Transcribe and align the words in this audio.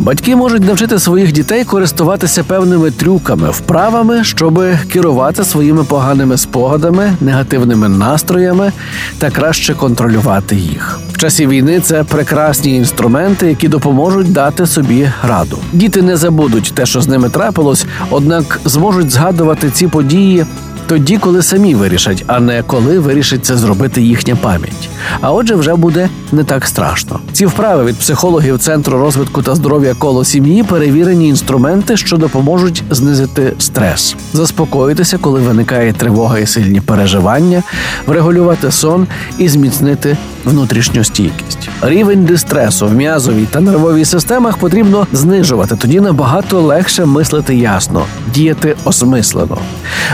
Батьки 0.00 0.36
можуть 0.36 0.64
навчити 0.64 0.98
своїх 0.98 1.32
дітей 1.32 1.64
користуватися 1.64 2.44
певними 2.44 2.90
трюками, 2.90 3.50
вправами, 3.50 4.24
щоб 4.24 4.62
керувати 4.92 5.44
своїми 5.44 5.84
поганими 5.84 6.36
спогадами, 6.36 7.12
негативними 7.20 7.88
настроями 7.88 8.72
та 9.18 9.30
краще 9.30 9.74
контролювати 9.74 10.56
їх. 10.56 11.00
В 11.12 11.18
часі 11.18 11.46
війни 11.46 11.80
це 11.80 12.04
прекрасні 12.04 12.76
інструменти, 12.76 13.46
які 13.46 13.68
допоможуть 13.68 14.32
дати 14.32 14.66
собі 14.66 15.10
раду. 15.28 15.58
Діти 15.72 16.02
не 16.02 16.16
забудуть 16.16 16.72
те, 16.74 16.86
що 16.86 17.00
з 17.00 17.08
ними 17.08 17.28
трапилось, 17.28 17.86
однак 18.10 18.60
зможуть 18.64 19.10
згадувати 19.10 19.70
ці 19.70 19.88
події 19.88 20.46
тоді, 20.86 21.18
коли 21.18 21.42
самі 21.42 21.74
вирішать, 21.74 22.24
а 22.26 22.40
не 22.40 22.62
коли 22.62 22.98
вирішить 22.98 23.46
це 23.46 23.56
зробити 23.56 24.02
їхня 24.02 24.36
пам'ять. 24.36 24.88
А 25.20 25.32
отже, 25.32 25.54
вже 25.54 25.74
буде 25.74 26.08
не 26.32 26.44
так 26.44 26.66
страшно. 26.66 27.20
Ці 27.32 27.46
вправи 27.46 27.84
від 27.84 27.96
психологів 27.96 28.58
Центру 28.58 28.98
розвитку 28.98 29.42
та 29.42 29.54
здоров'я 29.54 29.94
коло 29.94 30.24
сім'ї 30.24 30.62
перевірені 30.62 31.28
інструменти, 31.28 31.96
що 31.96 32.16
допоможуть 32.16 32.82
знизити 32.90 33.52
стрес, 33.58 34.16
заспокоїтися, 34.32 35.18
коли 35.18 35.40
виникає 35.40 35.92
тривога 35.92 36.38
і 36.38 36.46
сильні 36.46 36.80
переживання, 36.80 37.62
врегулювати 38.06 38.70
сон 38.70 39.06
і 39.38 39.48
зміцнити 39.48 40.16
внутрішню 40.44 41.04
стійкість. 41.04 41.68
Рівень 41.82 42.24
дистресу 42.24 42.86
в 42.86 42.94
м'язовій 42.94 43.46
та 43.50 43.60
нервовій 43.60 44.04
системах 44.04 44.56
потрібно 44.56 45.06
знижувати. 45.12 45.76
Тоді 45.76 46.00
набагато 46.00 46.60
легше 46.60 47.04
мислити 47.04 47.54
ясно, 47.56 48.04
діяти 48.34 48.76
осмислено. 48.84 49.58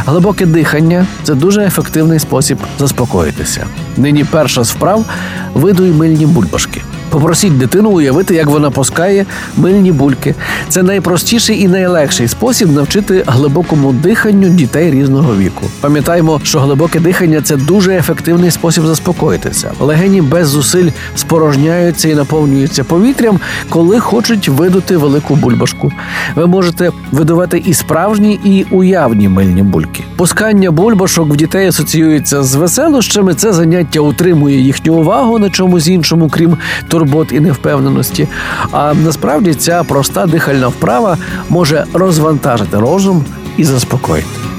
Глибоке 0.06 0.47
дихання 0.47 1.06
це 1.23 1.34
дуже 1.34 1.65
ефективний 1.65 2.19
спосіб 2.19 2.59
заспокоїтися. 2.78 3.67
Нині 3.97 4.25
перша 4.25 4.65
з 4.65 4.71
вправ 4.71 5.05
видуй 5.55 5.91
мильні 5.91 6.27
бульбашки. 6.27 6.83
Попросіть 7.11 7.59
дитину 7.59 7.91
уявити, 7.91 8.35
як 8.35 8.47
вона 8.47 8.71
пускає 8.71 9.27
мильні 9.57 9.93
бульки. 9.93 10.35
Це 10.69 10.83
найпростіший 10.83 11.63
і 11.63 11.69
найлегший 11.69 12.29
спосіб 12.29 12.73
навчити 12.73 13.25
глибокому 13.27 13.93
диханню 13.93 14.49
дітей 14.49 14.91
різного 14.91 15.37
віку. 15.37 15.67
Пам'ятаємо, 15.81 16.41
що 16.43 16.61
глибоке 16.61 17.01
дихання 17.01 17.43
це 17.43 17.57
дуже 17.57 17.97
ефективний 17.97 18.51
спосіб 18.51 18.87
заспокоїтися. 18.87 19.73
Легені 19.81 20.23
без 20.23 20.49
зусиль 20.49 20.91
спорожняються 21.15 22.09
і 22.09 22.15
наповнюються 22.15 22.85
повітрям, 22.85 23.41
коли 23.69 24.01
хочуть 24.01 24.49
видути 24.49 24.97
велику 24.97 25.37
бульбашку. 25.37 25.93
Ви 26.35 26.47
можете 26.47 26.91
видувати 27.13 27.63
і 27.67 27.75
справжні, 27.75 28.41
і 28.45 28.67
уявні 28.71 29.29
мильні 29.29 29.63
бульки. 29.63 30.05
Пускання 30.17 30.70
бульбашок 30.70 31.28
в 31.28 31.36
дітей 31.36 31.67
асоціюється 31.67 32.42
з 32.42 32.55
веселощами. 32.55 33.34
Це 33.34 33.53
заняття 33.53 34.00
утримує 34.00 34.61
їхню 34.61 34.95
увагу 34.95 35.39
на 35.39 35.50
чомусь 35.50 35.89
іншому, 35.89 36.28
крім 36.28 36.56
турбот 36.89 37.33
і 37.33 37.41
невпевненості. 37.41 38.28
А 38.72 38.94
насправді 38.94 39.55
ця 39.55 39.83
проста 39.84 40.27
дихальна 40.27 40.69
вправа 40.69 41.19
може 41.48 41.84
розвантажити 41.92 42.78
розум 42.78 43.25
і 43.56 43.64
заспокоїти. 43.64 44.56